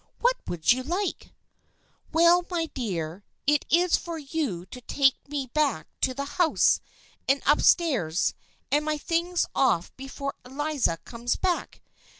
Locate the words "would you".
0.47-0.81